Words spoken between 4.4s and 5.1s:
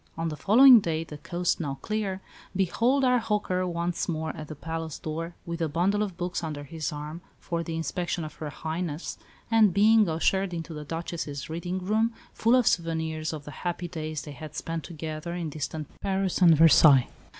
the palace